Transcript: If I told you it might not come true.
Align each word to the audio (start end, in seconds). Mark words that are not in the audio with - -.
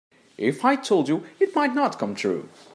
If 0.39 0.65
I 0.65 0.77
told 0.77 1.07
you 1.09 1.27
it 1.39 1.53
might 1.53 1.75
not 1.75 1.99
come 1.99 2.15
true. 2.15 2.49